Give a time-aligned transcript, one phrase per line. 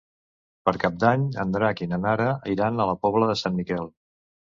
[0.69, 3.91] Per Cap d'Any en Drac i na Nara iran a la Pobla de Sant Miquel.